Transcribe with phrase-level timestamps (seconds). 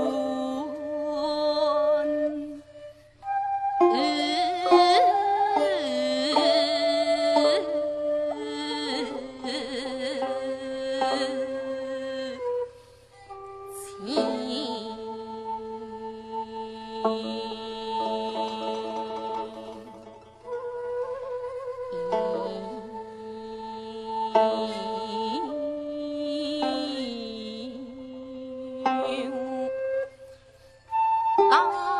[0.00, 0.27] Oh.
[31.50, 31.97] 啊。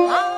[0.00, 0.37] Oh.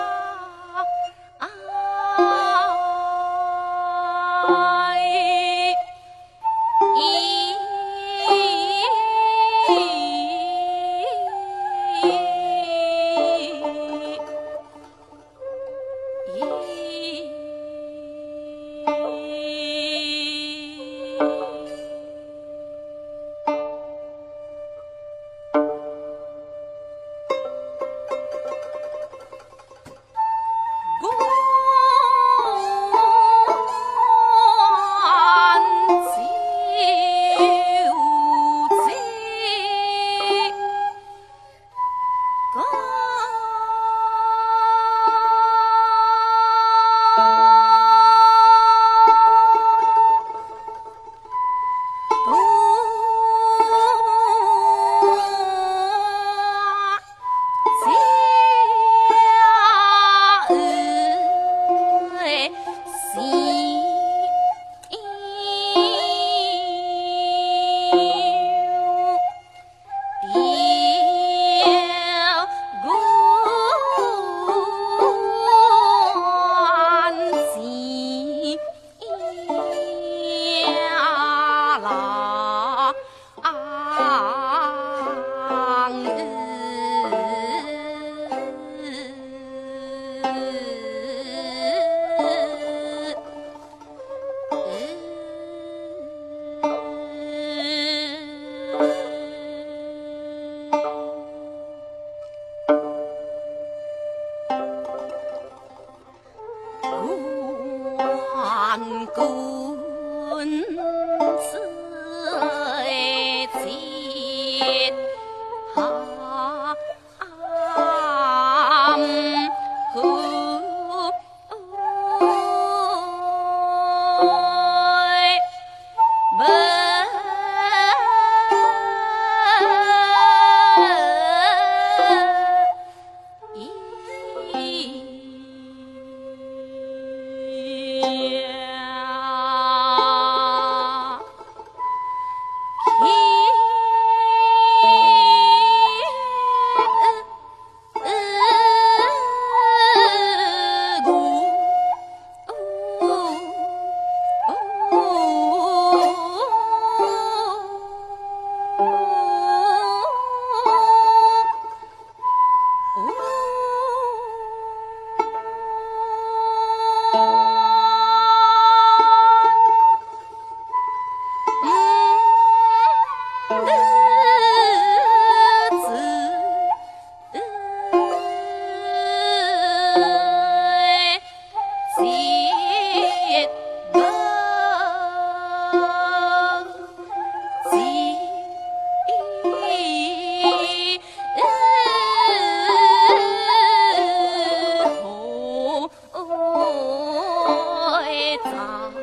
[198.45, 199.00] 啊。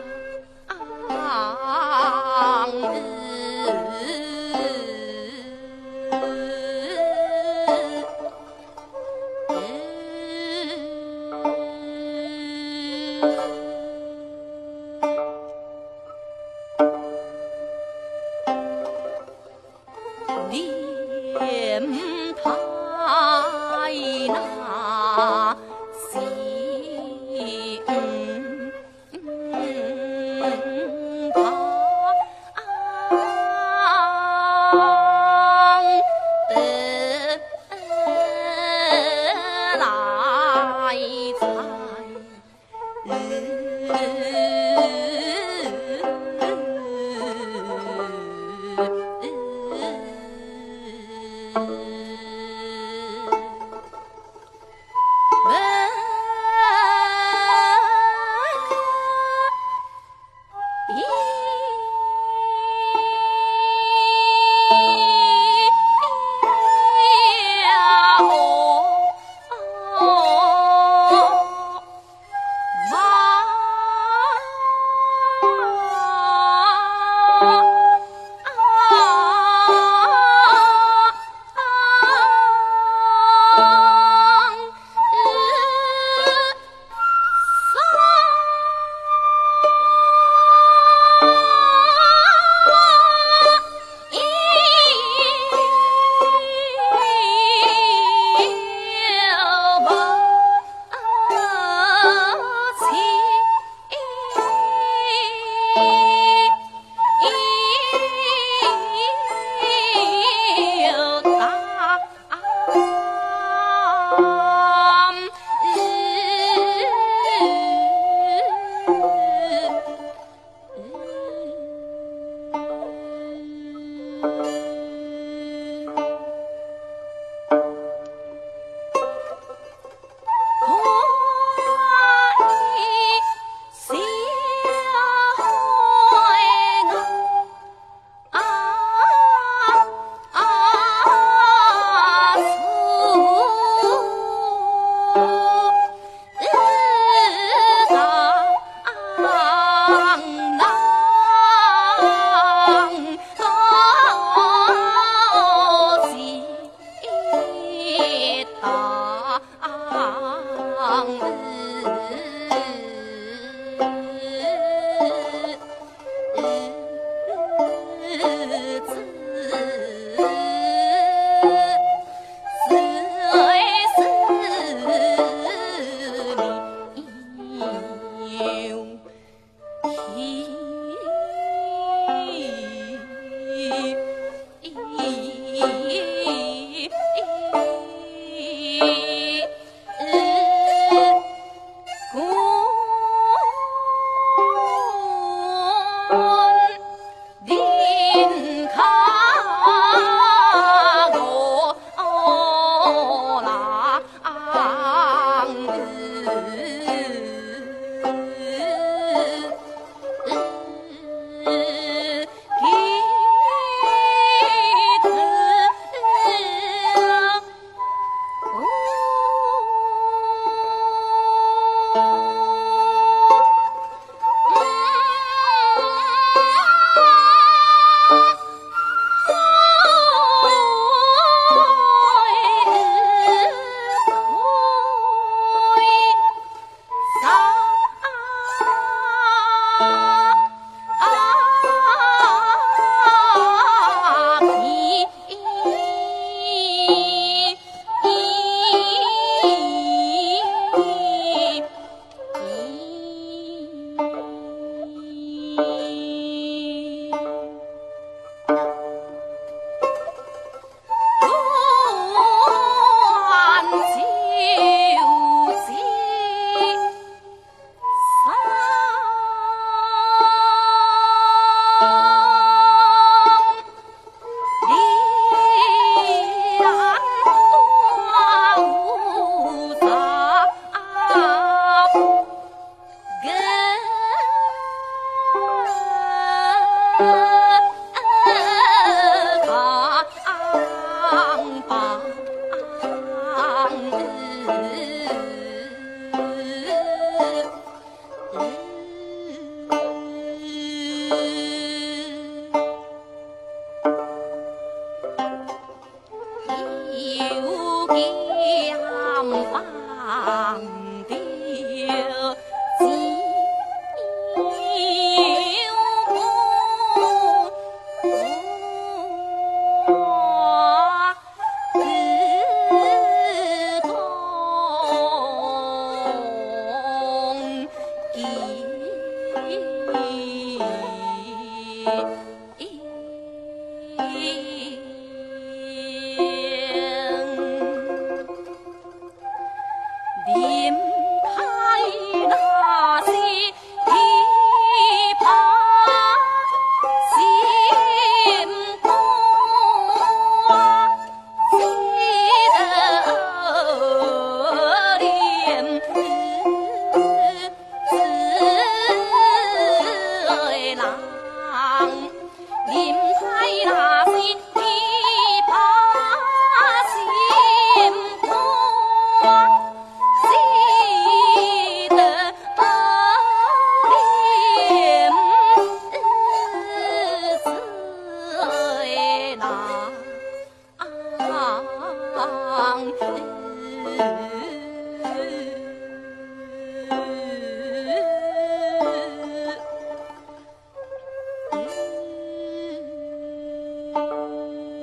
[168.27, 169.07] 子。